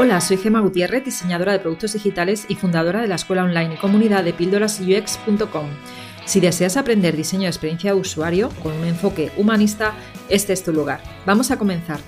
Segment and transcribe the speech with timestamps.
[0.00, 3.78] Hola, soy Gema Gutiérrez, diseñadora de productos digitales y fundadora de la escuela online y
[3.78, 5.66] comunidad de píldorasux.com.
[6.24, 9.96] Si deseas aprender diseño de experiencia de usuario con un enfoque humanista,
[10.28, 11.00] este es tu lugar.
[11.26, 11.98] Vamos a comenzar.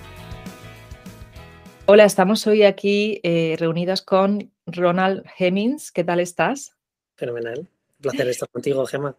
[1.86, 5.90] Hola, estamos hoy aquí eh, reunidos con Ronald Hemmings.
[5.90, 6.76] ¿Qué tal estás?
[7.16, 7.58] Fenomenal.
[7.58, 9.16] Un placer estar contigo, Gema.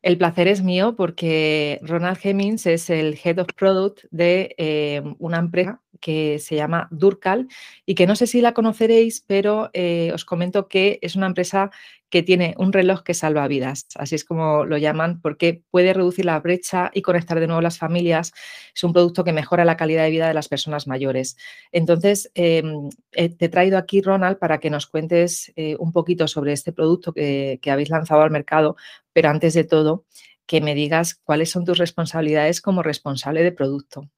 [0.00, 5.38] El placer es mío porque Ronald Hemmings es el Head of Product de eh, una
[5.38, 7.48] empresa que se llama Durcal
[7.86, 11.70] y que no sé si la conoceréis, pero eh, os comento que es una empresa
[12.10, 16.24] que tiene un reloj que salva vidas, así es como lo llaman, porque puede reducir
[16.24, 18.32] la brecha y conectar de nuevo las familias.
[18.74, 21.36] Es un producto que mejora la calidad de vida de las personas mayores.
[21.70, 26.26] Entonces, em, eh, te he traído aquí, Ronald, para que nos cuentes eh, un poquito
[26.28, 28.76] sobre este producto que, que habéis lanzado al mercado,
[29.12, 30.04] pero antes de todo,
[30.46, 34.08] que me digas cuáles son tus responsabilidades como responsable de producto.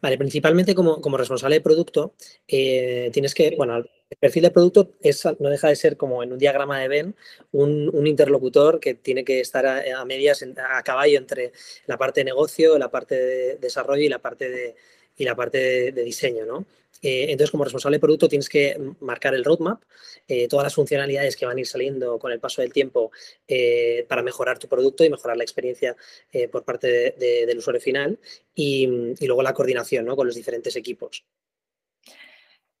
[0.00, 2.14] Vale, principalmente como, responsable de producto,
[2.48, 6.32] eh, tienes que, bueno, el perfil de producto es, no deja de ser como en
[6.32, 7.16] un diagrama de Venn,
[7.52, 11.52] un, interlocutor que tiene que estar a, medias, a caballo entre
[11.86, 14.74] la parte de negocio, la parte de desarrollo y la parte de,
[15.16, 16.66] y la parte de diseño, ¿no?
[17.02, 19.82] Eh, entonces, como responsable de producto, tienes que marcar el roadmap,
[20.28, 23.10] eh, todas las funcionalidades que van a ir saliendo con el paso del tiempo
[23.48, 25.96] eh, para mejorar tu producto y mejorar la experiencia
[26.50, 28.18] por parte del usuario final
[28.54, 28.86] y,
[29.20, 31.24] luego la coordinación con los diferentes equipos.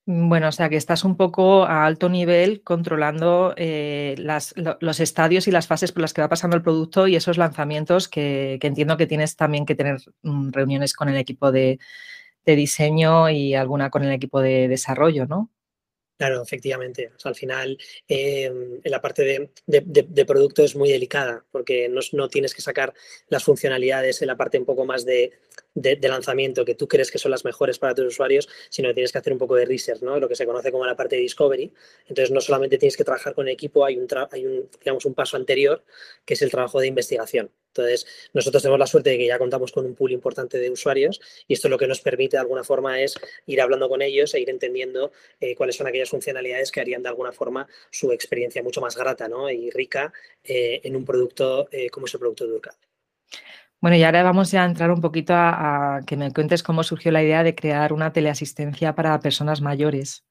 [0.04, 5.66] Bueno, o sea que estás un poco a alto nivel controlando los estadios y las
[5.66, 9.36] fases por las que va pasando el producto y esos lanzamientos que entiendo que tienes
[9.36, 11.78] también que tener mm, reuniones con el equipo de,
[12.44, 15.50] de diseño y alguna con el equipo de desarrollo, ¿no?
[16.22, 17.10] Claro, efectivamente.
[17.24, 17.76] al final,
[18.06, 22.94] en la parte de, producto es muy delicada porque no, tienes que sacar
[23.28, 25.32] las funcionalidades en la parte un poco más de,
[26.08, 29.18] lanzamiento que tú crees que son las mejores para tus usuarios, sino que tienes que
[29.18, 30.18] hacer un poco de research, ¿no?
[30.18, 31.72] lo que se conoce como la parte de discovery.
[32.08, 35.14] Entonces, no solamente tienes que trabajar con el equipo, hay un, hay un, digamos, un
[35.14, 35.84] paso anterior
[36.24, 37.50] que es el trabajo de investigación.
[37.68, 41.20] Entonces, nosotros tenemos la suerte de que ya contamos con un pool importante de usuarios
[41.48, 43.14] y esto lo que nos permite de alguna forma es
[43.46, 45.10] ir hablando con ellos e ir entendiendo
[45.40, 49.28] eh, cuáles son aquellas funcionalidades que harían de alguna forma su experiencia mucho más grata
[49.52, 50.12] y rica
[50.44, 52.60] eh, en un producto eh, como es el producto de.
[53.82, 57.22] Bueno, y ahora vamos a entrar un poquito a, que me cuentes cómo surgió la
[57.22, 60.24] idea de crear una teleasistencia para personas mayores.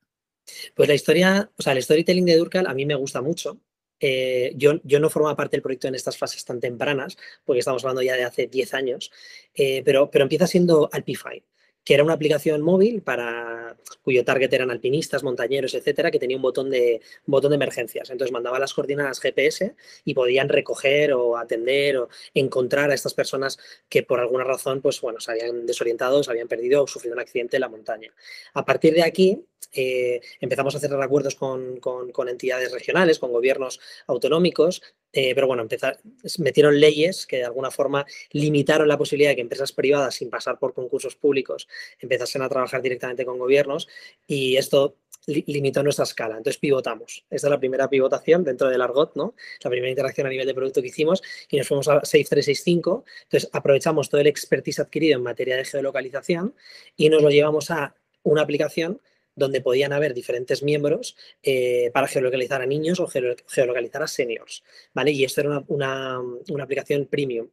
[0.73, 3.59] Pues la historia, o sea, el storytelling de Durcal a mí me gusta mucho
[4.01, 7.83] eh, yo, yo, no formaba parte del proyecto en estas fases tan tempranas, porque estamos
[7.83, 9.11] hablando ya de hace 10 años,
[9.53, 11.43] eh, pero, pero empieza siendo Alpify,
[11.83, 16.41] que era una aplicación móvil para cuyo target eran alpinistas, montañeros, etcétera, que tenía un
[16.41, 18.09] botón de, botón de emergencias.
[18.09, 19.75] Entonces mandaba las coordenadas GPS
[20.05, 23.57] y podían recoger o atender o encontrar a estas personas
[23.89, 27.21] que por alguna razón, pues bueno, se habían desorientado, se habían perdido o sufrido un
[27.21, 28.13] accidente en la montaña.
[28.53, 31.79] A partir de aquí, eh, empezamos a hacer acuerdos con,
[32.27, 34.81] entidades regionales, con gobiernos autonómicos,
[35.13, 35.99] eh, pero bueno, empezar,
[36.39, 40.59] metieron leyes que de alguna forma limitaron la posibilidad de que empresas privadas, sin pasar
[40.59, 41.67] por concursos públicos,
[41.99, 43.87] empezasen a trabajar directamente con gobiernos
[44.27, 44.95] y esto
[45.27, 46.37] limitó nuestra escala.
[46.37, 47.25] Entonces pivotamos.
[47.29, 49.35] Esta es la primera pivotación dentro del Argot, ¿no?
[49.63, 53.05] La primera interacción a nivel de producto que hicimos y nos fuimos a 6365.
[53.23, 56.55] Entonces aprovechamos todo el expertise adquirido en materia de geolocalización
[56.95, 58.99] y nos lo llevamos a una aplicación
[59.41, 64.63] donde podían haber diferentes miembros eh, para geolocalizar a niños o geolocalizar a seniors,
[64.93, 65.11] ¿vale?
[65.11, 66.21] Y esto era una,
[66.61, 67.49] aplicación premium,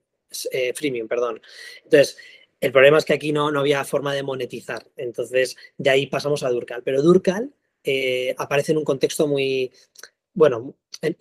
[0.53, 1.41] eh, freemium, perdón.
[1.83, 2.17] Entonces,
[2.61, 6.43] el problema es que aquí no, no había forma de monetizar, entonces de ahí pasamos
[6.43, 7.53] a Durcal, pero Durcal
[7.85, 9.73] eh, aparece en un contexto muy,
[10.35, 10.75] bueno,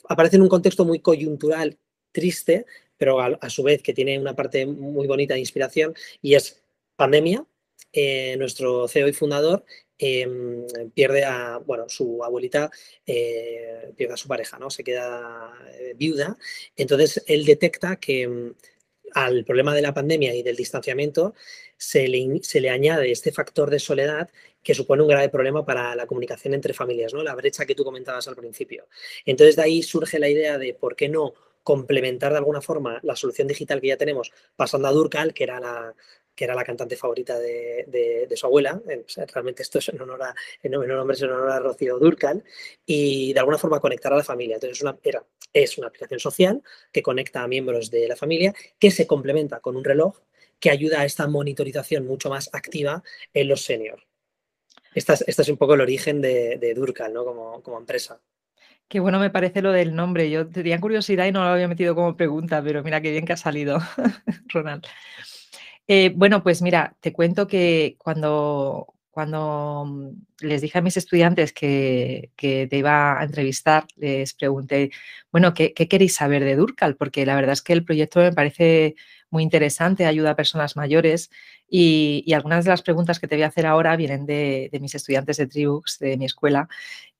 [0.09, 1.77] aparece en un contexto muy coyuntural,
[2.11, 2.65] triste,
[2.97, 6.63] pero a su vez que tiene una parte muy bonita de inspiración y es
[6.95, 7.45] pandemia,
[7.93, 9.63] eh, nuestro CEO y fundador
[9.97, 12.69] em, pierde a, bueno, su abuelita
[13.05, 14.69] eh, pierde a su pareja, ¿no?
[14.69, 16.37] Se queda eh, viuda.
[16.75, 18.53] Entonces él detecta que em,
[19.13, 21.33] al problema de la pandemia y del distanciamiento
[21.77, 24.29] se le, se le, añade este factor de soledad
[24.63, 27.23] que supone un grave problema para la comunicación entre familias, ¿no?
[27.23, 28.87] La brecha que tú comentabas al principio.
[29.25, 31.33] Entonces de ahí surge la idea de por qué no
[31.63, 35.59] complementar de alguna forma la solución digital que ya tenemos pasando a Durcal, que era
[35.59, 35.93] la,
[36.37, 38.79] que era la cantante favorita de, su abuela.
[39.33, 40.35] realmente esto es en honor a,
[40.69, 42.43] nombre en honor a Rocío Durcal.
[42.85, 44.55] Y de alguna forma conectar a la familia.
[44.55, 46.61] Entonces, una, era, es una aplicación social
[46.93, 50.19] que conecta a miembros de la familia, que se complementa con un reloj
[50.59, 53.03] que ayuda a esta monitorización mucho más activa
[53.33, 54.03] en los seniors.
[54.93, 57.25] Este es, es un poco el origen de, Durcal ¿no?
[57.25, 58.21] como empresa.
[58.87, 60.29] Qué bueno me parece lo del nombre.
[60.29, 63.33] Yo tenía curiosidad y no lo había metido como pregunta, pero mira qué bien que
[63.33, 63.79] ha salido,
[64.47, 64.85] Ronald.
[65.87, 70.09] Eh, bueno, pues mira, te cuento que cuando, cuando mm,
[70.41, 74.91] les dije a mis estudiantes que, te iba a entrevistar, les pregunté,
[75.31, 76.97] bueno, ¿qué, queréis saber de Durcal?
[76.97, 78.95] Porque la verdad es que el proyecto me parece
[79.29, 81.29] muy interesante, ayuda a personas mayores
[81.69, 85.37] y, algunas de las preguntas que te voy a hacer ahora vienen de, mis estudiantes
[85.37, 86.67] de Tribux, de mi escuela.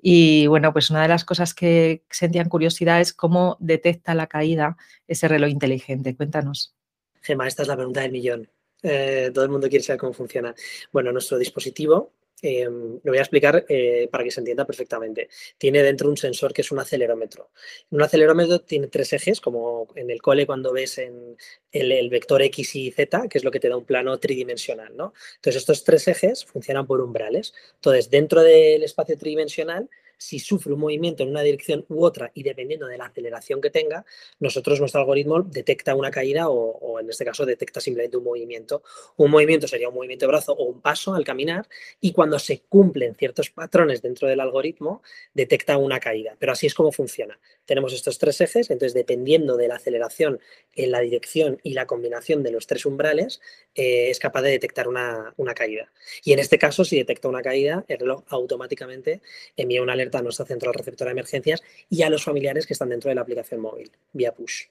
[0.01, 4.77] Y bueno, pues una de las cosas que sentían curiosidad es cómo detecta la caída
[5.07, 6.15] ese reloj inteligente.
[6.15, 6.75] Cuéntanos.
[7.21, 8.49] Gemma, esta es la pregunta del millón.
[8.83, 10.53] Eh, todo el mundo quiere saber cómo funciona.
[10.91, 15.29] Bueno, nuestro dispositivo, em, lo voy a explicar eh, para que se entienda perfectamente.
[15.57, 17.49] Tiene dentro un sensor que es un acelerómetro.
[17.89, 21.35] Un acelerómetro tiene tres ejes, como en el cole cuando ves en
[21.71, 24.95] el, vector X y Z, que es lo que te da un plano tridimensional.
[24.95, 25.13] ¿no?
[25.35, 27.53] Entonces, estos tres ejes funcionan por umbrales.
[27.75, 32.43] Entonces, dentro del espacio tridimensional si sufre un movimiento en una dirección u otra y
[32.43, 34.05] dependiendo de la aceleración que tenga,
[34.39, 38.83] nosotros, nuestro algoritmo detecta una caída o, en este caso detecta simplemente un movimiento.
[39.17, 41.67] Un movimiento sería un movimiento de brazo o un paso al caminar
[42.01, 45.01] y cuando se cumplen ciertos patrones dentro del algoritmo,
[45.33, 46.35] detecta una caída.
[46.39, 47.39] Pero así es como funciona.
[47.67, 50.39] Tenemos estos tres ejes, entonces dependiendo de la aceleración
[50.73, 53.41] en la dirección y la combinación de los tres umbrales,
[53.75, 55.91] eh, es capaz de detectar una, una caída.
[56.23, 59.21] Y en este caso, si detecta una caída, el reloj automáticamente
[59.55, 62.89] envía una alerta a nuestra central receptora de emergencias y a los familiares que están
[62.89, 64.63] dentro de la aplicación móvil, vía push.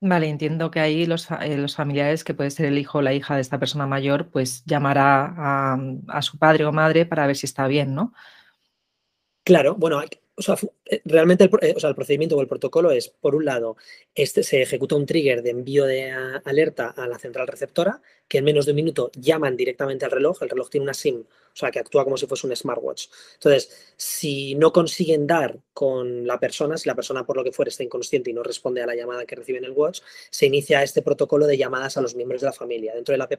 [0.00, 3.14] Vale, entiendo que ahí los, eh, los, familiares, que puede ser el hijo o la
[3.14, 5.78] hija de esta persona mayor, pues llamará a,
[6.08, 8.12] a, su padre o madre para ver si está bien, ¿no?
[9.42, 10.02] Claro, bueno,
[10.36, 13.34] o sea, eh, realmente el, eh, o sea, el, procedimiento o el protocolo es, por
[13.34, 13.76] un lado,
[14.14, 16.12] este, se ejecuta un trigger de envío de
[16.44, 20.42] alerta a la central receptora, que en menos de un minuto llaman directamente al reloj,
[20.42, 21.24] el reloj tiene una SIM
[21.56, 23.06] o sea, que actúa como si fuese un smartwatch.
[23.32, 27.70] Entonces, si no consiguen dar con la persona, si la persona por lo que fuera
[27.70, 30.00] está inconsciente y no responde a la llamada que recibe en el watch,
[30.30, 32.94] se inicia este protocolo de llamadas a los miembros de la familia.
[32.94, 33.32] Dentro del app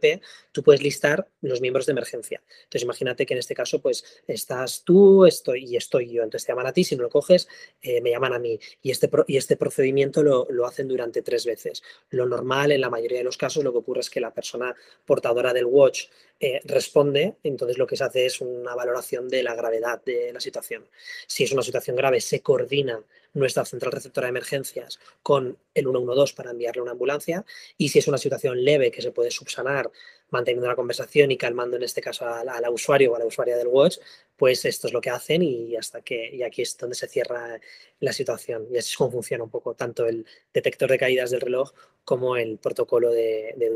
[0.51, 2.41] tú puedes listar los miembros de emergencia.
[2.63, 6.23] Entonces, imagínate que en este caso, pues, estás tú estoy, y estoy yo.
[6.23, 7.47] Entonces, te llaman a ti, si no lo coges,
[7.83, 8.59] eh, me llaman a mí.
[8.81, 11.83] Y este, y este procedimiento lo, lo hacen durante tres veces.
[12.09, 14.75] Lo normal, en la mayoría de los casos, lo que ocurre es que la persona
[15.05, 16.05] portadora del watch
[16.39, 20.39] eh, responde, entonces lo que se hace es una valoración de la gravedad de la
[20.39, 20.87] situación.
[21.25, 23.03] Si es una situación grave, se coordina
[23.33, 27.43] nuestra central receptora de emergencias con el 112 para enviarle una ambulancia
[27.77, 29.91] y si es una situación leve que se puede subsanar
[30.29, 33.57] manteniendo la conversación y calmando en este caso a la, usuario o a la usuaria
[33.57, 33.97] del watch,
[34.35, 37.59] pues esto es lo que hacen y hasta que y aquí es donde se cierra
[37.99, 41.41] la situación y así es como funciona un poco tanto el detector de caídas del
[41.41, 41.71] reloj
[42.03, 43.71] como el protocolo de, de.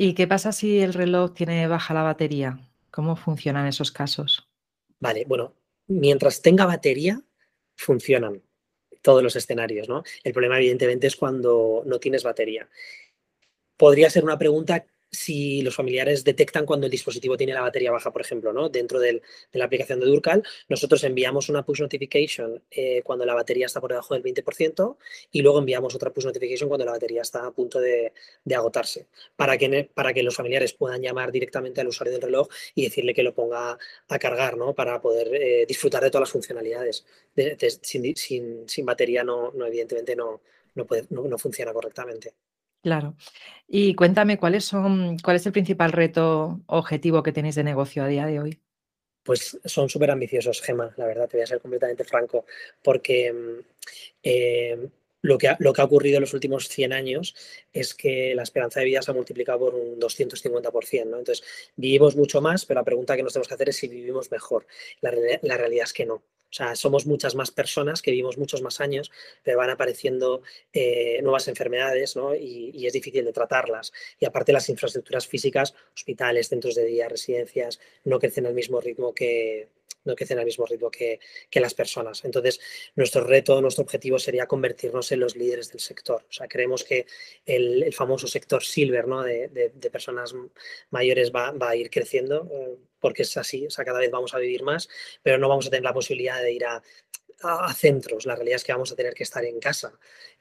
[0.00, 2.60] ¿Y qué pasa si el reloj tiene baja la batería?
[2.92, 4.48] ¿Cómo funcionan esos casos?
[5.00, 5.56] Vale, bueno,
[5.88, 7.20] mientras tenga batería,
[7.74, 8.40] funcionan
[9.02, 10.04] todos los escenarios, ¿no?
[10.22, 12.68] El problema, evidentemente, es cuando no tienes batería.
[13.76, 18.12] Podría ser una pregunta si los familiares detectan cuando el dispositivo tiene la batería baja,
[18.12, 18.68] por ejemplo, ¿no?
[18.68, 19.22] dentro de
[19.52, 23.90] la aplicación de Durcal, nosotros enviamos una push notification eh, cuando la batería está por
[23.90, 24.96] debajo del 20%
[25.32, 28.12] y luego enviamos otra push notification cuando la batería está a punto de,
[28.54, 29.06] agotarse,
[29.36, 33.14] para que, para que los familiares puedan llamar directamente al usuario del reloj y decirle
[33.14, 33.78] que lo ponga
[34.08, 34.74] a cargar, ¿no?
[34.74, 37.06] para poder eh, disfrutar de todas las funcionalidades.
[37.82, 40.42] sin, batería, no, no evidentemente, no,
[40.74, 42.34] no, no funciona correctamente.
[42.82, 43.16] Claro.
[43.66, 48.08] Y cuéntame, ¿cuáles son, cuál es el principal reto objetivo que tenéis de negocio a
[48.08, 48.60] día de hoy?
[49.24, 52.46] Pues son súper ambiciosos, Gema, la verdad, te voy a ser completamente franco,
[52.82, 53.60] porque mm,
[54.22, 54.88] eh,
[55.28, 57.34] lo, que ha, lo que ha ocurrido en los últimos 100 años
[57.72, 61.18] es que la esperanza de vida se ha multiplicado por un 250%, ¿no?
[61.18, 61.44] Entonces,
[61.76, 64.66] vivimos mucho más, pero la pregunta que nos tenemos que hacer es si vivimos mejor.
[65.02, 66.14] La, la realidad es que no.
[66.14, 69.10] O sea, somos muchas más personas que vivimos muchos más años,
[69.42, 70.40] pero van apareciendo
[70.72, 72.34] eh, nuevas enfermedades ¿no?
[72.34, 73.92] y, y, es difícil de tratarlas.
[74.18, 79.12] Y aparte las infraestructuras físicas, hospitales, centros de día, residencias, no crecen al mismo ritmo
[79.12, 79.68] que,
[80.04, 81.20] no crecen al mismo ritmo que,
[81.52, 82.24] las personas.
[82.24, 82.60] Entonces,
[82.94, 86.24] nuestro reto, nuestro objetivo sería convertirnos en los líderes del sector.
[86.28, 87.06] O sea, creemos que
[87.44, 89.22] el, famoso sector silver ¿no?
[89.22, 90.34] de, personas
[90.90, 94.38] mayores va, a ir creciendo eh, porque es así, o sea, cada vez vamos a
[94.38, 94.88] vivir más,
[95.22, 96.82] pero no vamos a tener la posibilidad de ir a,
[97.42, 98.26] a, centros.
[98.26, 99.98] La realidad es que vamos a tener que estar en casa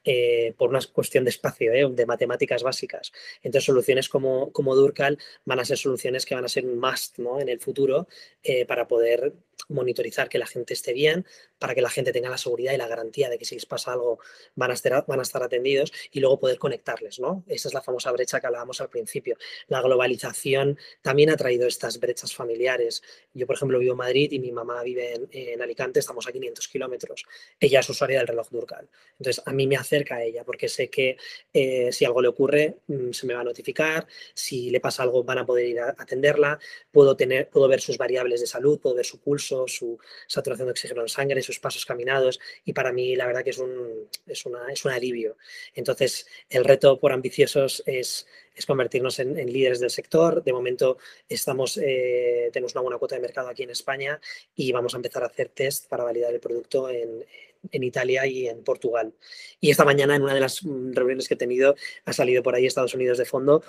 [0.09, 3.11] eh, por una cuestión de espacio, eh, de matemáticas básicas.
[3.43, 7.17] Entonces, soluciones como, como Durcal van a ser soluciones que van a ser un must
[7.17, 7.41] ¿no?
[7.41, 8.07] en el futuro
[8.41, 9.33] eh, para poder
[9.69, 11.25] monitorizar que la gente esté bien,
[11.59, 13.93] para que la gente tenga la seguridad y la garantía de que si les pasa
[13.93, 14.19] algo
[14.55, 17.43] van a estar, van a estar atendidos y luego poder conectarles, ¿no?
[17.47, 19.37] Esa es la famosa brecha que hablábamos al principio.
[19.67, 23.03] La globalización también ha traído estas brechas familiares.
[23.33, 26.67] Yo, por ejemplo, vivo en Madrid y mi mamá vive en, Alicante, estamos a 500
[26.67, 27.25] kilómetros.
[27.59, 28.87] Ella es usuaria del reloj Durcal.
[29.19, 31.17] Entonces, a mí me acerca a ella porque sé que
[31.53, 35.23] eh, si algo le ocurre, mm, se me va a notificar, si le pasa algo,
[35.23, 36.59] van a poder ir a atenderla,
[36.91, 40.71] puedo, tener, puedo ver sus variables de salud, puedo ver su pulso, su saturación de
[40.71, 44.45] oxígeno en sangre, sus pasos caminados y para mí la verdad que es un, es
[44.45, 45.37] una, es un alivio.
[45.73, 48.27] Entonces, el reto por ambiciosos es,
[48.57, 50.43] es convertirnos en, líderes del sector.
[50.43, 50.97] De momento
[51.29, 54.19] estamos, eh, tenemos una buena cuota de mercado aquí en España
[54.55, 57.23] y vamos a empezar a hacer test para validar el producto en,
[57.71, 59.13] en Italia y en Portugal.
[59.59, 62.55] Y esta mañana en una de las mm, reuniones que he tenido ha salido por
[62.55, 63.63] ahí Estados Unidos de fondo,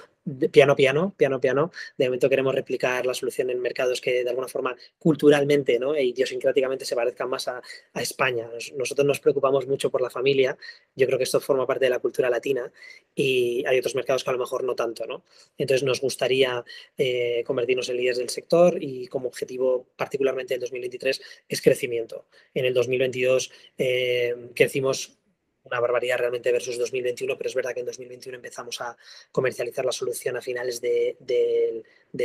[0.50, 1.70] piano, piano, piano, piano.
[1.96, 5.94] De momento queremos replicar la solución en mercados que de alguna forma culturalmente ¿no?
[5.94, 7.62] e idiosincráticamente se parezcan más a,
[7.94, 8.48] España.
[8.76, 10.56] nosotros nos preocupamos mucho por la familia.
[10.94, 12.70] Yo creo que esto forma parte de la cultura latina
[13.14, 15.06] y hay otros mercados que a lo mejor no tanto.
[15.06, 15.24] ¿no?
[15.56, 16.64] Entonces nos gustaría
[16.96, 22.26] eh, convertirnos en líderes del sector y como objetivo particularmente en 2023 es crecimiento.
[22.54, 25.17] En el 2022 eh, crecimos
[25.68, 28.96] una barbaridad realmente versus 2021, pero es verdad que en 2021 empezamos a
[29.30, 31.84] comercializar la solución a finales del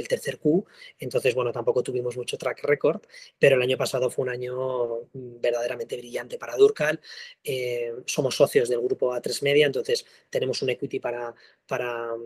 [0.09, 0.65] tercer Q,
[0.99, 3.01] entonces, bueno, tampoco tuvimos mucho track record,
[3.37, 6.99] pero el año pasado fue un año verdaderamente brillante para Durcal.
[7.43, 11.33] Eh, somos socios del grupo A3 Media, entonces tenemos un equity para,
[11.67, 12.19] para mm,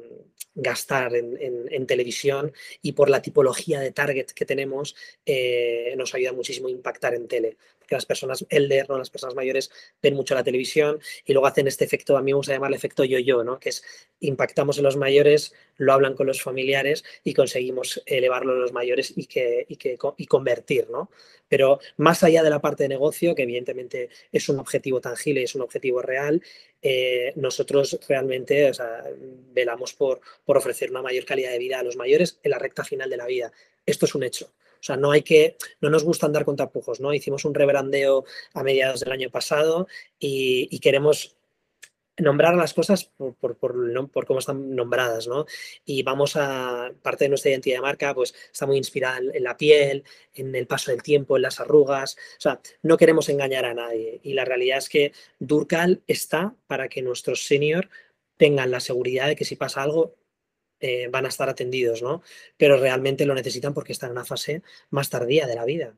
[0.55, 2.51] gastar en, televisión
[2.81, 7.27] y por la tipología de target que tenemos, eh, nos ayuda muchísimo a impactar en
[7.27, 8.97] tele que las personas elder, ¿no?
[8.97, 12.35] las personas mayores, ven mucho la televisión y luego hacen este efecto, a mí me
[12.35, 13.59] gusta llamarle efecto yo-yo, ¿no?
[13.59, 13.83] que es
[14.19, 19.13] impactamos en los mayores, lo hablan con los familiares y conseguimos elevarlo a los mayores
[19.15, 20.89] y, que, y, que, y convertir.
[20.89, 21.09] ¿no?
[21.47, 25.55] Pero más allá de la parte de negocio, que evidentemente es un objetivo tangible, es
[25.55, 26.41] un objetivo real,
[26.81, 28.71] eh, nosotros realmente
[29.53, 32.83] velamos por, por ofrecer una mayor calidad de vida a los mayores en la recta
[32.83, 33.51] final de la vida.
[33.85, 34.51] Esto es un hecho.
[34.79, 37.13] O sea, no hay que, no nos gusta andar con tapujos, ¿no?
[37.13, 39.87] Hicimos un rebrandeo a mediados del año pasado
[40.19, 41.35] y, queremos
[42.17, 45.45] nombrar las cosas por, por, cómo están nombradas, ¿no?
[45.85, 49.57] Y vamos a, parte de nuestra identidad de marca, pues está muy inspirada en, la
[49.57, 53.73] piel, en el paso del tiempo, en las arrugas, o sea, no queremos engañar a
[53.73, 57.89] nadie y la realidad es que Durcal está para que nuestros senior
[58.37, 60.15] tengan la seguridad de que si pasa algo,
[60.79, 62.21] eh, van a estar atendidos, ¿no?
[62.55, 65.97] Pero realmente lo necesitan porque están en una fase más tardía de la vida.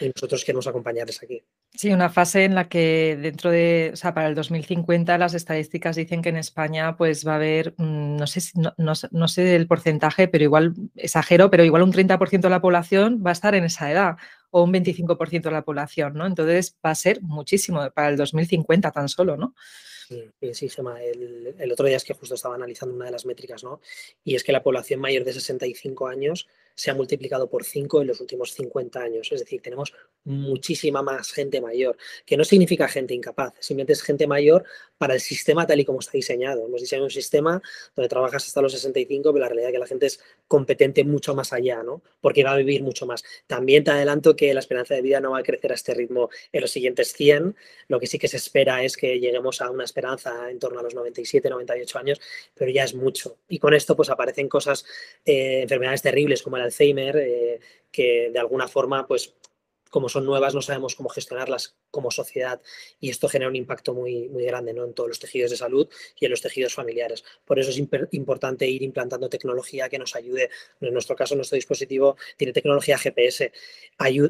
[0.00, 1.42] Y nosotros queremos acompañarles aquí.
[1.74, 5.96] Sí, una fase en la que dentro de, o sea, para el 2050 las estadísticas
[5.96, 8.74] dicen que en España pues va a haber, mm, no sé, no,
[9.10, 13.30] no, sé el porcentaje, pero igual, exagero, pero igual un 30% de la población va
[13.30, 14.16] a estar en esa edad
[14.50, 16.26] o un 25% de la población, ¿no?
[16.26, 19.54] Entonces va a ser muchísimo para el 2050 tan solo, ¿no?
[20.08, 21.02] Sí, sí, Gemma.
[21.02, 23.80] El, el, otro día es que justo estaba analizando una de las métricas, ¿no?
[24.24, 28.08] Y es que la población mayor de 65 años se ha multiplicado por 5 en
[28.08, 29.30] los últimos 50 años.
[29.30, 29.92] Es decir, tenemos
[30.24, 34.64] muchísima más gente mayor, que no significa gente incapaz, simplemente es gente mayor
[34.98, 36.64] para el sistema tal y como está diseñado.
[36.64, 37.60] Hemos diseñado un sistema
[37.96, 41.34] donde trabajas hasta los 65, pero la realidad es que la gente es competente mucho
[41.34, 42.02] más allá, ¿no?
[42.20, 43.24] Porque va a vivir mucho más.
[43.48, 46.30] También te adelanto que la esperanza de vida no va a crecer a este ritmo
[46.52, 47.56] en los siguientes 100.
[47.88, 50.82] Lo que sí que se espera es que lleguemos a una esperanza en torno a
[50.84, 52.20] los 97, 98 años,
[52.54, 53.38] pero ya es mucho.
[53.48, 54.84] Y con esto pues aparecen cosas,
[55.24, 59.34] eh, enfermedades terribles como el Alzheimer, eh, que de alguna forma pues
[59.92, 62.62] como son nuevas, no sabemos cómo gestionarlas como sociedad
[62.98, 64.86] y esto genera un impacto muy, muy grande ¿no?
[64.86, 65.86] en todos los tejidos de salud
[66.18, 67.22] y en los tejidos familiares.
[67.44, 67.78] Por eso es
[68.12, 70.48] importante ir implantando tecnología que nos ayude.
[70.80, 73.52] En nuestro caso, nuestro dispositivo tiene tecnología GPS.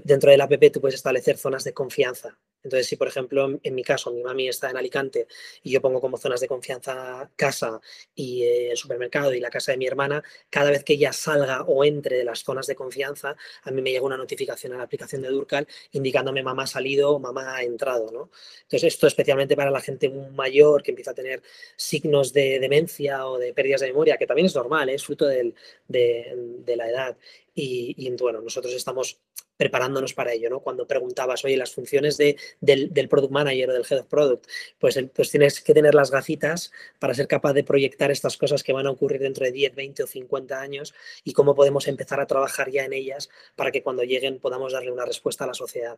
[0.02, 2.36] dentro de la app tú puedes establecer zonas de confianza.
[2.62, 5.26] Entonces, si por ejemplo, en mi caso, mi mami está en Alicante
[5.62, 7.80] y yo pongo como zonas de confianza casa
[8.14, 11.62] y eh, el supermercado y la casa de mi hermana, cada vez que ella salga
[11.62, 14.84] o entre de las zonas de confianza, a mí me llega una notificación a la
[14.84, 18.10] aplicación de Durcal indicándome mamá ha salido o mamá ha entrado.
[18.12, 18.30] ¿no?
[18.62, 21.42] Entonces, esto especialmente para la gente mayor que empieza a tener
[21.76, 24.94] signos de demencia o de pérdidas de memoria, que también es normal, ¿eh?
[24.94, 25.54] es fruto de,
[25.88, 27.16] de la edad.
[27.54, 29.18] Y, y, bueno, nosotros estamos
[29.62, 30.58] preparándonos para ello, ¿no?
[30.58, 34.44] Cuando preguntabas, oye, las funciones de, del, del, Product Manager o del Head of Product,
[34.80, 38.72] pues, pues tienes que tener las gafitas para ser capaz de proyectar estas cosas que
[38.72, 42.26] van a ocurrir dentro de 10, 20 o 50 años y cómo podemos empezar a
[42.26, 45.96] trabajar ya en ellas para que cuando lleguen podamos darle una respuesta a la sociedad.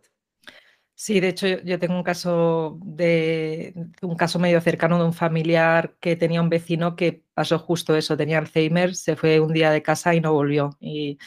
[0.95, 5.97] Sí, de hecho yo tengo un caso de un caso medio cercano de un familiar
[6.01, 9.83] que tenía un vecino que pasó justo eso, tenía Alzheimer, se fue un día de
[9.83, 10.77] casa y no volvió.
[10.81, 11.19] Y,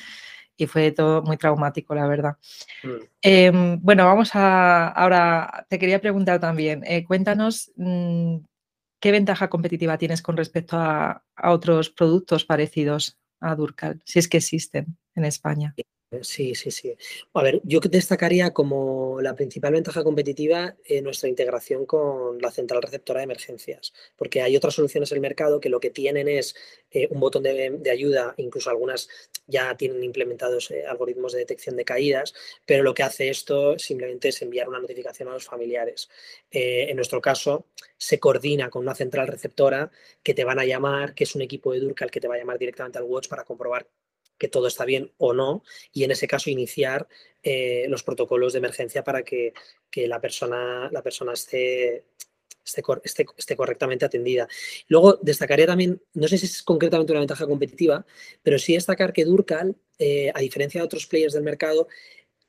[0.57, 2.37] y fue todo muy traumático, la verdad.
[2.83, 3.03] Mm.
[3.21, 8.37] Em, bueno, vamos a, ahora, te quería preguntar también, eh, cuéntanos mm,
[8.99, 14.27] qué ventaja competitiva tienes con respecto a, a otros productos parecidos a Durcal, si es
[14.27, 15.73] que existen en España.
[16.21, 16.95] Sí, sí, sí.
[17.33, 22.81] A ver, yo destacaría como la principal ventaja competitiva eh, nuestra integración con la central
[22.81, 26.55] receptora de emergencias, porque hay otras soluciones en el mercado que lo que tienen es
[26.91, 29.09] eh, un botón de, ayuda, incluso algunas
[29.47, 32.33] ya tienen implementados eh, algoritmos de detección de caídas,
[32.65, 36.09] pero lo que hace esto simplemente es enviar una notificación a los familiares.
[36.51, 37.65] en nuestro caso,
[37.97, 39.91] se coordina con una central receptora
[40.23, 42.37] que te van a llamar, que es un equipo de Durcal que te va a
[42.37, 43.87] llamar directamente al Watch para comprobar
[44.37, 47.07] que todo está bien o no, y en ese caso iniciar
[47.43, 49.53] eh, los protocolos de emergencia para que,
[49.95, 52.05] la persona, la persona esté,
[52.63, 54.47] esté, correctamente atendida.
[54.87, 58.05] Luego destacaría también, no sé si es concretamente una ventaja competitiva,
[58.43, 61.87] pero sí destacar que Durcal, eh, a diferencia de otros players del mercado,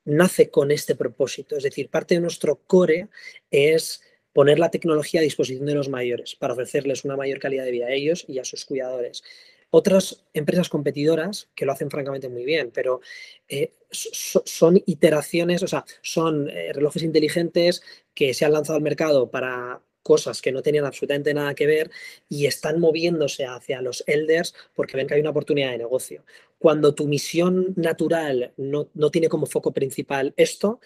[0.04, 1.56] nace con este propósito.
[1.56, 3.08] Es decir, parte de nuestro core
[3.50, 4.02] es
[4.32, 7.86] poner la tecnología a disposición de los mayores para ofrecerles una mayor calidad de vida
[7.86, 9.22] a ellos y a sus cuidadores
[9.70, 13.00] otras empresas competidoras que lo hacen francamente muy bien, pero
[13.48, 17.82] eh, son iteraciones, o sea, son eh, relojes inteligentes
[18.14, 21.90] que se han lanzado al mercado para cosas que no tenían absolutamente nada que ver
[22.30, 26.24] y están moviéndose hacia los elders porque ven que hay una oportunidad de negocio.
[26.58, 30.80] Cuando tu misión natural no, no tiene como foco principal esto,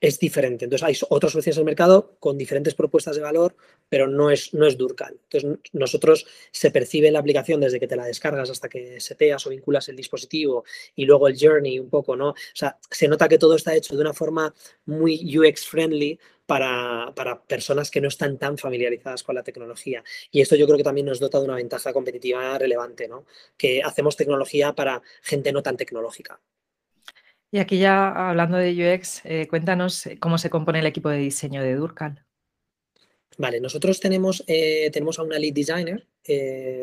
[0.00, 0.64] es diferente.
[0.64, 3.56] Entonces hay otras soluciones en el mercado con diferentes propuestas de valor,
[3.88, 5.18] pero no es, no es Durcal.
[5.30, 9.50] Entonces nosotros se percibe la aplicación desde que te la descargas hasta que seteas o
[9.50, 10.64] vinculas el dispositivo
[10.94, 12.30] y luego el journey un poco, ¿no?
[12.30, 14.54] O sea, se nota que todo está hecho de una forma
[14.86, 20.02] muy UX friendly para, para, personas que no están tan familiarizadas con la tecnología.
[20.30, 23.26] Y esto yo creo que también nos dota de una ventaja competitiva relevante, ¿no?
[23.56, 26.40] Que hacemos tecnología para gente no tan tecnológica.
[27.50, 31.18] Y aquí ya hablando de UX, eh, cuéntanos eh, cómo se compone el equipo de
[31.18, 32.24] diseño de Durcal.
[33.38, 36.06] Vale, nosotros tenemos, eh, tenemos a una lead designer,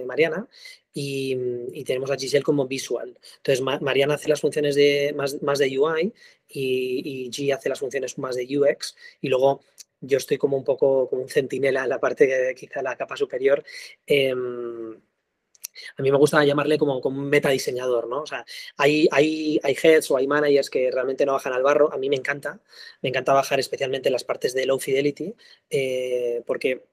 [0.08, 0.48] Mariana,
[0.94, 3.20] y, tenemos a Giselle como visual.
[3.38, 6.14] Entonces, Mariana hace las funciones de, más, más de UI
[6.48, 8.96] y, y G hace las funciones más de UX.
[9.22, 9.62] Y luego
[10.00, 13.64] yo estoy como un poco como un centinela en la parte, quizá la capa superior.
[14.08, 14.98] Em,
[15.98, 18.22] a mí me gusta llamarle como, como un ¿no?
[18.22, 18.46] O sea,
[18.78, 21.92] hay, hay, hay heads o hay managers que realmente no bajan al barro.
[21.94, 22.60] A mí me encanta,
[23.02, 25.36] me encanta bajar especialmente las partes de low fidelity,
[25.70, 26.84] eh, porque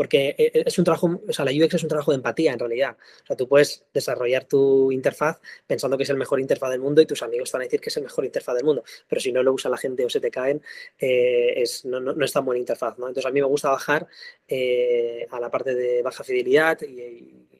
[0.00, 2.52] porque e, e, es un trabajo, o sea, la UX es un trabajo de empatía
[2.52, 2.96] en realidad.
[3.22, 7.02] O sea, tú puedes desarrollar tu interfaz pensando que es el mejor interfaz del mundo
[7.02, 9.30] y tus amigos van a decir que es el mejor interfaz del mundo, pero si
[9.30, 10.62] no lo usa la gente o se te caen,
[10.98, 13.08] eh, es, no, no, es tan buena interfaz, ¿no?
[13.08, 14.06] Entonces a mí me gusta bajar
[14.48, 17.50] eh, a la parte de baja fidelidad y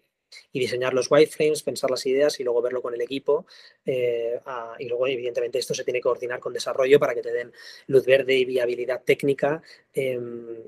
[0.53, 3.47] diseñar los wireframes, pensar las ideas y luego verlo con el equipo.
[3.85, 4.39] Eh,
[4.79, 7.53] y luego, evidentemente, esto se tiene que coordinar con desarrollo para que te den
[7.87, 9.63] luz verde y viabilidad técnica.
[9.93, 10.63] Em,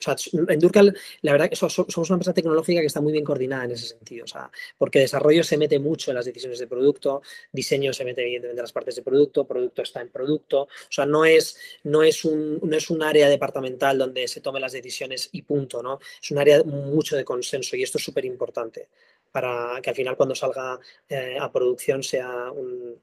[0.00, 3.24] o sea, en Durcal, la verdad que somos una empresa tecnológica que está muy bien
[3.24, 6.66] coordinada en ese sentido, o sea, porque desarrollo se mete mucho en las decisiones de
[6.66, 10.68] producto, diseño se mete evidentemente en las partes de producto, producto está en producto, o
[10.88, 14.72] sea, no es, no es, un, no es un área departamental donde se tomen las
[14.72, 16.00] decisiones y punto, ¿no?
[16.22, 18.88] Es un área mucho de consenso y esto es súper importante
[19.30, 22.98] para que al final cuando salga eh, a producción sea un,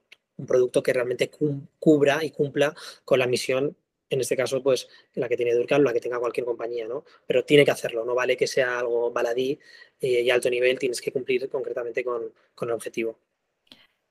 [0.46, 1.32] producto que realmente
[1.80, 3.76] cubra y cumpla con la misión,
[4.10, 7.04] en este caso, pues la que tiene Durcal o la que tenga cualquier compañía, ¿no?
[7.26, 9.60] Pero tiene que hacerlo, no vale que sea algo baladí
[10.00, 13.20] eh, y alto nivel, tienes que cumplir concretamente con, el objetivo.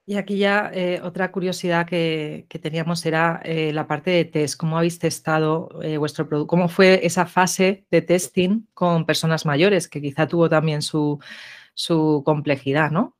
[0.08, 4.56] Y aquí ya eh, otra curiosidad que, teníamos era la parte de test.
[4.56, 6.46] ¿Cómo habéis testado vuestro producto?
[6.46, 11.18] ¿Cómo fue esa fase de testing con personas mayores, que quizá tuvo también su,
[11.74, 13.15] su complejidad, ¿no?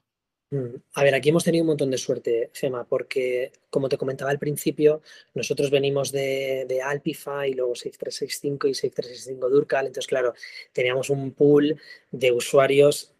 [0.51, 4.31] Mm, a ver, aquí hemos tenido un montón de suerte, Gema, porque como te comentaba
[4.31, 5.03] al principio,
[5.35, 10.35] nosotros venimos de, de Alpify, y luego 6365 y 6365 Durcal, entonces claro,
[10.73, 11.81] teníamos un pool
[12.13, 13.16] de usuarios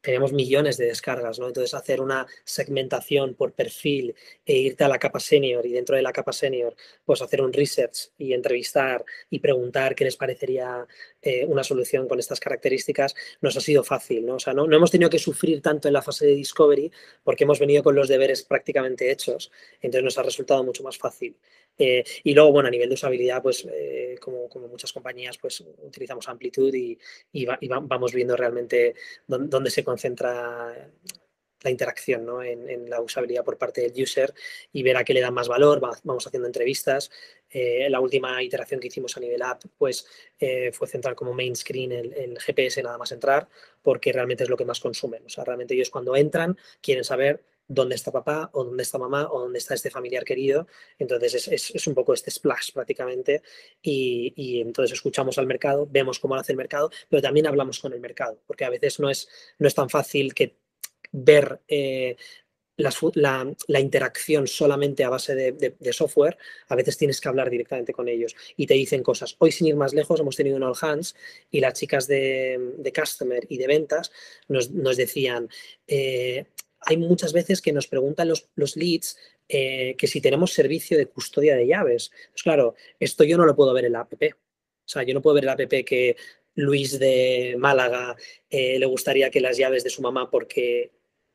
[0.00, 1.48] tenemos millones de descargas, ¿no?
[1.48, 6.02] Entonces hacer una segmentación por perfil e irte a la capa senior y dentro de
[6.02, 10.86] la capa senior, pues hacer un research y entrevistar y preguntar qué les parecería
[11.22, 14.36] eh, una solución con estas características, nos ha sido fácil, ¿no?
[14.36, 16.90] O sea, no, no, hemos tenido que sufrir tanto en la fase de discovery
[17.22, 21.36] porque hemos venido con los deberes prácticamente hechos, entonces nos ha resultado mucho más fácil.
[21.80, 25.64] Eh, y luego, bueno, a nivel de usabilidad, pues eh, como, como, muchas compañías, pues
[25.78, 26.98] utilizamos Amplitude y,
[27.32, 28.94] y, vamos viendo realmente
[29.26, 30.90] dónde, se concentra
[31.62, 32.42] la interacción ¿no?
[32.42, 34.34] en, la usabilidad por parte del user
[34.72, 35.80] y ver a qué le da más valor.
[35.80, 37.10] vamos haciendo entrevistas.
[37.48, 40.06] Eh, la última iteración que hicimos a nivel app pues,
[40.72, 43.48] fue centrar como main screen el, GPS nada más entrar,
[43.80, 45.24] porque realmente es lo que más consumen.
[45.24, 49.28] O sea, realmente ellos cuando entran quieren saber dónde está papá o dónde está mamá
[49.30, 50.66] o dónde está este familiar querido.
[50.98, 53.42] Entonces es, un poco este splash prácticamente
[53.80, 57.92] y, entonces escuchamos al mercado, vemos cómo lo hace el mercado, pero también hablamos con
[57.92, 59.28] el mercado, porque a veces no es,
[59.58, 60.56] no es tan fácil que
[61.12, 62.16] ver eh,
[62.76, 66.36] la, interacción solamente a base de, software,
[66.68, 69.36] a veces tienes que hablar directamente con ellos y te dicen cosas.
[69.38, 71.14] Hoy, sin ir más lejos, hemos tenido un All Hands
[71.50, 74.10] y las chicas de, Customer y de ventas
[74.48, 75.48] nos, decían,
[75.86, 76.46] eh,
[76.80, 79.16] hay muchas veces que nos preguntan los, leads
[79.48, 82.10] eh, que si tenemos servicio de custodia de llaves.
[82.30, 84.14] Pues claro, esto yo no lo puedo ver en la app.
[84.14, 86.16] O sea, yo no puedo ver en la app que
[86.54, 88.16] Luis de Málaga
[88.48, 90.90] eh, le gustaría que las llaves de su mamá, porque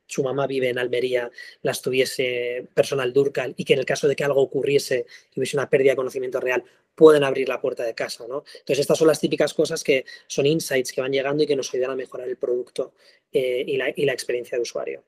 [0.07, 1.31] su mamá vive en Almería,
[1.61, 5.57] las tuviese personal Durcal y que en el caso de que algo ocurriese y hubiese
[5.57, 8.25] una pérdida de conocimiento real, pueden abrir la puerta de casa.
[8.27, 8.43] ¿no?
[8.59, 11.73] Entonces, estas son las típicas cosas que son insights que van llegando y que nos
[11.73, 12.93] ayudan a mejorar el producto
[13.31, 15.03] eh, y, la, experiencia de usuario.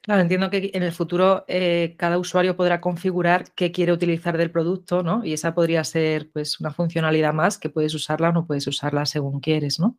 [0.00, 4.50] Claro, entiendo que en el futuro eh, cada usuario podrá configurar qué quiere utilizar del
[4.50, 5.24] producto, ¿no?
[5.24, 9.04] Y esa podría ser pues una funcionalidad más que puedes usarla o no puedes usarla
[9.04, 9.98] según quieres, ¿no?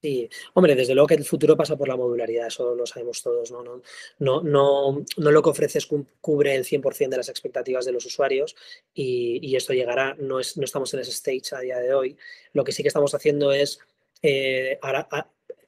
[0.00, 3.50] Sí, hombre, desde luego que el futuro pasa por la modularidad, eso lo sabemos todos,
[3.50, 3.64] ¿no?
[3.64, 3.82] No,
[4.20, 5.88] no, no, no lo que ofreces
[6.20, 8.54] cubre el 100% de las expectativas de los usuarios
[8.94, 12.16] y, esto llegará, no, es, no estamos en ese stage a día de hoy.
[12.52, 13.80] Lo que sí que estamos haciendo es,
[14.22, 15.08] eh, ahora,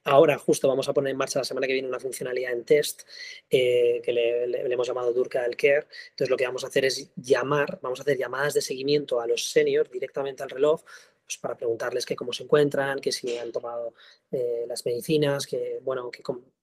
[0.04, 3.02] ahora, justo vamos a poner en marcha la semana que viene una funcionalidad en test
[3.48, 5.86] eh, que le, hemos llamado Durka del Care.
[6.10, 9.26] Entonces lo que vamos a hacer es llamar, vamos a hacer llamadas de seguimiento a
[9.26, 10.82] los seniors directamente al reloj
[11.24, 13.94] pues, para preguntarles que cómo se encuentran, que si han tomado
[14.32, 16.22] eh, las medicinas, que, bueno, que,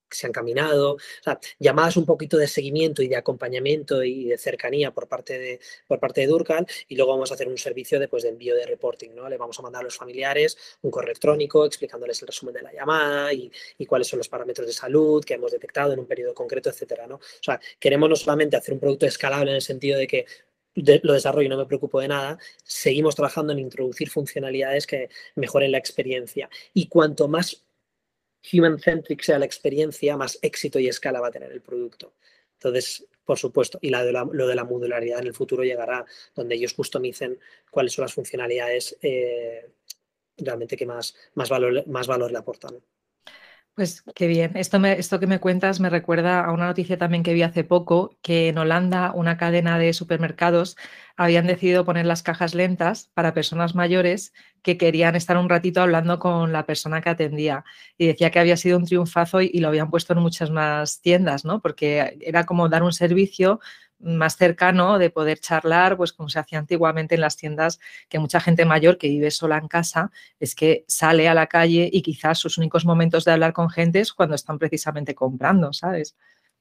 [0.10, 0.98] se han caminado,
[1.60, 6.00] llamadas un poquito de seguimiento y de acompañamiento y de cercanía por parte de, por
[6.00, 8.65] parte de Durcal y luego vamos a hacer un servicio de, pues, de envío de
[8.65, 9.30] reporting, ¿no?
[9.30, 12.74] Le vamos a mandar a los familiares un correo electrónico explicándoles el resumen de la
[12.74, 16.34] llamada y, y, cuáles son los parámetros de salud que hemos detectado en un periodo
[16.34, 17.15] concreto, etcétera, ¿no?
[17.15, 20.26] O sea, queremos no solamente hacer un producto escalable en el sentido de que
[20.78, 25.72] lo desarrollo y no me preocupo de nada, seguimos trabajando en introducir funcionalidades que mejoren
[25.72, 26.50] la experiencia.
[26.74, 27.66] Y cuanto más
[28.51, 32.13] human-centric sea la experiencia, más éxito y escala va a tener el producto.
[32.53, 37.39] Entonces, por supuesto, y lo de la modularidad en el futuro llegará donde ellos customicen
[37.69, 39.69] cuáles son las funcionalidades eh,
[40.38, 42.81] realmente que más, más, valor, más valor le aportan.
[43.77, 44.53] Pues qué bien.
[44.57, 48.17] Esto, esto que me cuentas me recuerda a una noticia también que vi hace poco,
[48.23, 50.75] que en Holanda una cadena de supermercados
[51.15, 56.17] habían decidido poner las cajas lentas para personas mayores que querían estar un ratito hablando
[56.17, 57.65] con la persona que atendía.
[57.99, 61.45] Y decía que había sido un triunfazo y lo habían puesto en muchas más tiendas,
[61.45, 61.61] ¿no?
[61.61, 63.59] Porque era como dar un servicio
[63.99, 67.79] más cercano de poder charlar, pues como se hacía antiguamente en las tiendas,
[68.10, 71.89] que mucha gente mayor que vive sola en casa es que sale a la calle
[71.91, 76.15] y quizás sus únicos momentos de hablar con gente es cuando están precisamente comprando, ¿sabes?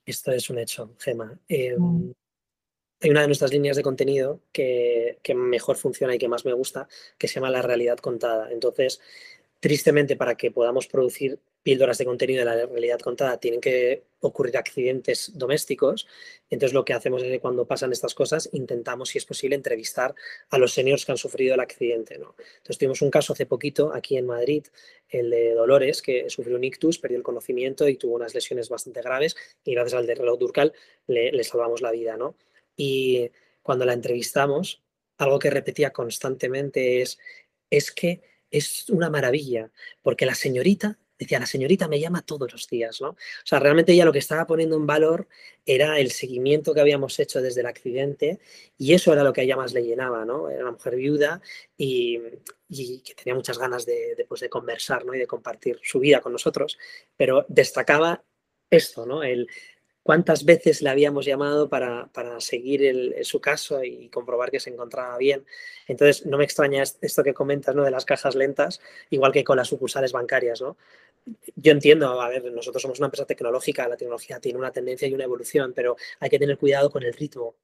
[0.04, 1.38] Esto es un hecho, Gema.
[1.48, 2.12] Em, mm.
[3.02, 6.54] Hay una de nuestras líneas de contenido que, que mejor funciona y que más me
[6.54, 8.50] gusta, que se llama la realidad contada.
[8.50, 9.00] Entonces,
[9.60, 14.56] tristemente, para que podamos producir píldoras de contenido de la realidad contada, tienen que ocurrir
[14.56, 16.06] accidentes domésticos.
[16.48, 20.14] Entonces lo que hacemos es que cuando pasan estas cosas intentamos, si es posible, entrevistar
[20.50, 22.18] a los seniors que han sufrido el accidente.
[22.18, 22.36] ¿no?
[22.58, 24.64] Entonces tuvimos un caso hace poquito aquí en Madrid,
[25.08, 29.02] el de Dolores, que sufrió un ictus, perdió el conocimiento y tuvo unas lesiones bastante
[29.02, 30.72] graves y gracias al de reloj Durcal
[31.08, 32.16] le, le salvamos la vida.
[32.16, 32.36] ¿no?
[32.76, 33.28] Y
[33.62, 34.84] cuando la entrevistamos,
[35.18, 37.18] algo que repetía constantemente es,
[37.70, 42.68] es que es una maravilla, porque la señorita decía, la señorita me llama todos los
[42.68, 43.10] días, ¿no?
[43.10, 45.28] O sea, realmente ella lo que estaba poniendo en valor
[45.64, 48.40] era el seguimiento que habíamos hecho desde el accidente
[48.78, 50.50] y eso era lo que a ella más le llenaba, ¿no?
[50.50, 51.40] Era una mujer viuda
[51.76, 52.20] y,
[52.68, 55.14] que tenía muchas ganas de, pues, de conversar, ¿no?
[55.14, 56.78] Y de compartir su vida con nosotros,
[57.16, 58.22] pero destacaba
[58.70, 59.22] esto, ¿no?
[59.22, 59.48] El,
[60.06, 65.44] cuántas veces le habíamos llamado para, seguir su caso y comprobar que se encontraba bien.
[65.88, 67.82] Entonces, no me extraña esto que comentas, ¿no?
[67.82, 70.76] De las cajas lentas, igual que con las sucursales bancarias, ¿no?
[71.56, 75.12] Yo entiendo, a ver, nosotros somos una empresa tecnológica, la tecnología tiene una tendencia y
[75.12, 77.56] una evolución, pero hay que tener cuidado con el ritmo.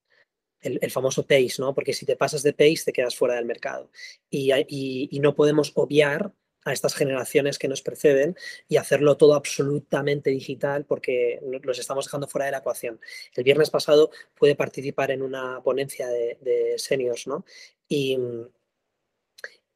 [0.61, 1.75] El, famoso pace, ¿no?
[1.75, 3.89] Porque si te pasas de pace te quedas fuera del mercado.
[4.31, 6.33] y no podemos obviar
[6.65, 8.37] a estas generaciones que nos preceden
[8.69, 13.01] y hacerlo todo absolutamente digital porque los estamos dejando fuera de la ecuación.
[13.35, 17.45] El viernes pasado pude participar en una ponencia de, seniors, ¿no?
[17.89, 18.49] Y mm,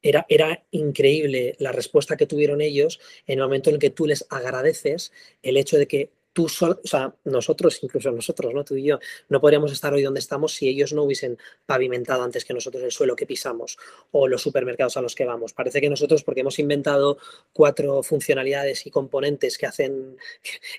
[0.01, 4.25] era, era, increíble la respuesta que tuvieron ellos en el momento en que tú les
[4.29, 8.63] agradeces el hecho de que tú, o sea, nosotros, incluso nosotros, ¿no?
[8.63, 12.45] Tú y yo, no podríamos estar hoy donde estamos si ellos no hubiesen pavimentado antes
[12.45, 13.79] que nosotros el suelo que pisamos
[14.11, 15.53] o los supermercados a los que vamos.
[15.53, 17.17] Parece que nosotros, porque hemos inventado
[17.53, 20.15] cuatro funcionalidades y componentes que hacen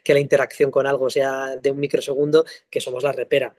[0.04, 3.52] que la interacción con algo sea de un microsegundo, que somos la repera.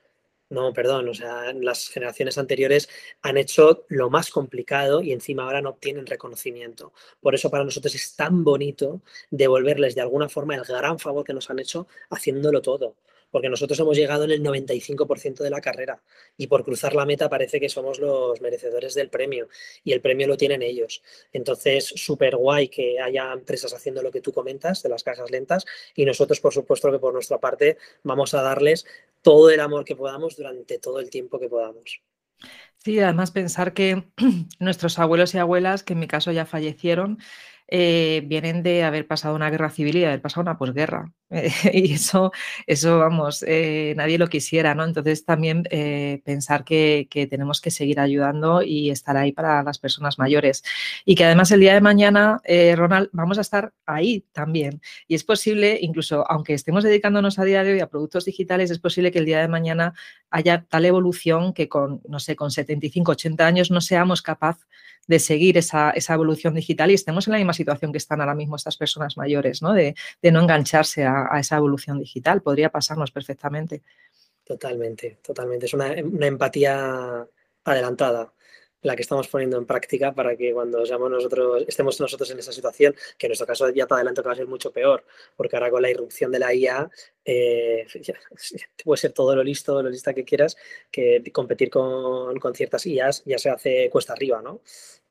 [0.50, 2.90] No, perdón, o sea, las generaciones anteriores
[3.22, 6.92] han hecho lo más complicado y encima ahora no obtienen reconocimiento.
[7.22, 11.34] Por eso para nosotros es tan bonito devolverles de alguna forma el gran favor que
[11.36, 12.96] nos han hecho haciéndolo todo
[13.32, 16.02] porque nosotros hemos llegado en el 95% de la carrera
[16.38, 19.48] y por cruzar la meta parece que somos los merecedores del premio
[19.84, 21.02] y el premio lo tienen ellos.
[21.34, 25.65] Entonces, súper guay que haya empresas haciendo lo que tú comentas de las cajas lentas
[25.96, 28.86] y nosotros, por supuesto, que por nuestra parte vamos a darles
[29.22, 32.02] todo el amor que podamos durante todo el tiempo que podamos.
[32.78, 34.04] Sí, además pensar que
[34.60, 37.20] nuestros abuelos y abuelas, que en mi caso ya fallecieron,
[37.72, 41.12] eh, vienen de haber pasado una guerra civil y de haber pasado una posguerra.
[41.74, 42.32] y eso,
[42.66, 44.84] eso vamos, eh, nadie lo quisiera, ¿no?
[44.84, 50.18] Entonces también eh, pensar que, tenemos que seguir ayudando y estar ahí para las personas
[50.18, 50.64] mayores.
[51.06, 52.42] Y que además el día de mañana,
[52.76, 54.82] Ronald, vamos a estar ahí también.
[55.08, 58.80] Y es posible, incluso aunque estemos dedicándonos a día de hoy a productos digitales, es
[58.80, 59.94] posible que el día de mañana
[60.32, 64.66] haya tal evolución que con, no sé, con 75, 80 años no seamos capaces
[65.10, 68.56] de seguir esa, evolución digital y estemos en la misma situación que están ahora mismo
[68.56, 69.74] estas personas mayores, ¿no?
[69.74, 72.43] De, no engancharse a, esa evolución digital.
[72.43, 73.82] Podría pasarnos perfectamente.
[74.43, 75.65] Totalmente, totalmente.
[75.65, 77.28] Es una, empatía
[77.63, 78.32] adelantada
[78.84, 82.93] la que estamos poniendo en práctica para que cuando nosotros, estemos nosotros en esa situación,
[83.17, 85.72] que en nuestro caso ya te adelanto que va a ser mucho peor, porque ahora
[85.72, 86.88] con la irrupción de la IA
[87.26, 87.86] eh,
[88.84, 90.58] puede ser todo lo listo, lo lista que quieras,
[90.92, 94.62] que competir con, con ciertas IAs ya se hace cuesta arriba, ¿no?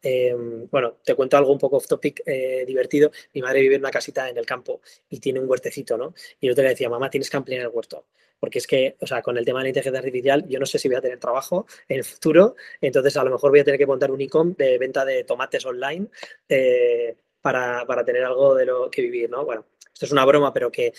[0.01, 3.11] Em, bueno, te cuento algo un poco off topic eh, divertido.
[3.35, 6.15] Mi madre vive en una casita en el campo y tiene un huertecito, ¿no?
[6.41, 8.07] Y yo te le decía, mamá, tienes que ampliar el huerto.
[8.39, 10.79] Porque es que, o sea, con el tema de la inteligencia artificial, yo no sé
[10.79, 12.55] si voy a tener trabajo en el futuro.
[12.81, 15.67] Entonces, a lo mejor voy a tener que montar un e-com de venta de tomates
[15.67, 16.09] online
[16.49, 19.45] eh, para, para tener algo de lo que vivir, ¿no?
[19.45, 20.93] Bueno, esto es una broma, pero que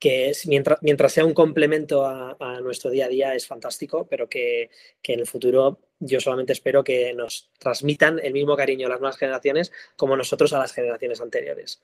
[0.00, 4.70] que mientras, mientras sea un complemento a, nuestro día a día es fantástico, pero que,
[5.04, 9.18] en el futuro yo solamente espero que nos transmitan el mismo cariño a las nuevas
[9.18, 11.82] generaciones como nosotros a las generaciones anteriores.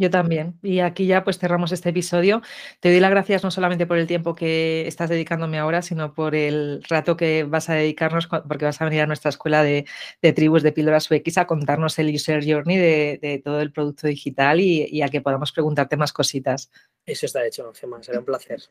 [0.00, 0.56] Yo también.
[0.62, 2.40] Y aquí ya pues cerramos este episodio.
[2.78, 6.36] Te doy las gracias no solamente por el tiempo que estás dedicándome ahora, sino por
[6.36, 9.86] el rato que vas a dedicarnos, porque vas a venir a nuestra escuela de,
[10.36, 14.86] tribus de píldoras UX a contarnos el user journey de, todo el producto digital y,
[14.88, 16.70] y, a que podamos preguntarte más cositas.
[17.08, 18.02] Eso está hecho, Gemma.
[18.02, 18.62] Será un placer.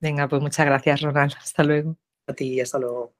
[0.00, 1.34] Venga, pues muchas gracias, Ronald.
[1.40, 1.96] Hasta luego.
[2.28, 3.12] A ti, hasta luego.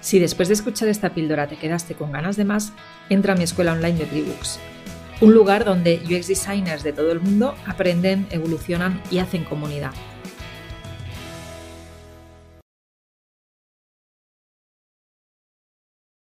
[0.00, 2.72] Si después de escuchar esta píldora te quedaste con ganas de más,
[3.10, 4.58] entra a mi escuela online de Tribooks
[5.20, 9.92] un lugar donde UX designers de todo el mundo aprenden, evolucionan y hacen comunidad.